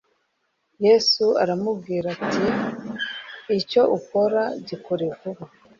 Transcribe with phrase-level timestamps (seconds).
[0.85, 2.45] «Yesu aramubwira ati:
[3.59, 5.43] Icyo ukora gikore vuba.